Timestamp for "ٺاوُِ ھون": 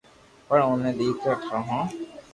1.47-1.83